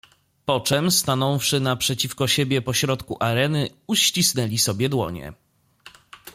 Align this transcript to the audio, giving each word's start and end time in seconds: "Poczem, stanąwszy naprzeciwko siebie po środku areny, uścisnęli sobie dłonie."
"Poczem, 0.45 0.91
stanąwszy 0.91 1.59
naprzeciwko 1.59 2.27
siebie 2.27 2.61
po 2.61 2.73
środku 2.73 3.17
areny, 3.23 3.69
uścisnęli 3.87 4.57
sobie 4.57 4.89
dłonie." 4.89 5.33